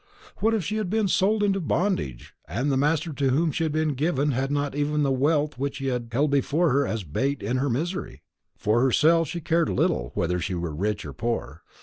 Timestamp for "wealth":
5.11-5.59